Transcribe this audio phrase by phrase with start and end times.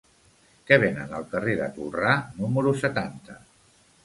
[0.71, 3.39] Què venen al carrer de Tolrà número setanta?